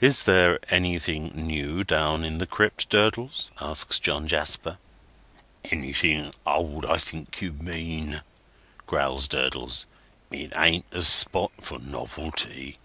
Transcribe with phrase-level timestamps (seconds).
[0.00, 4.78] "Is there anything new down in the crypt, Durdles?" asks John Jasper.
[5.66, 8.22] "Anything old, I think you mean,"
[8.86, 9.84] growls Durdles.
[10.30, 12.78] "It ain't a spot for novelty."